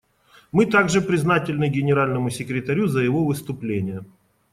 Мы 0.51 0.65
также 0.65 0.99
признательны 0.99 1.69
Генеральному 1.69 2.31
секретарю 2.31 2.87
за 2.87 3.01
его 3.01 3.23
выступление. 3.23 4.03